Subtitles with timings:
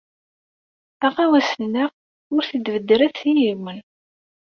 [1.05, 1.89] Aɣawas-nneɣ
[2.35, 3.79] ur t-id-beddret i yiwen.